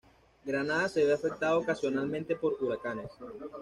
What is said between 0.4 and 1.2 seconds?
Granada se ve